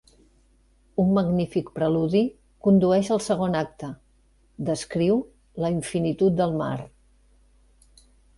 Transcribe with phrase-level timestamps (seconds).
[1.01, 2.21] Un magnífic preludi
[2.67, 3.91] condueix al segon acte;
[4.71, 5.21] descriu
[5.67, 6.75] la infinitud del mar.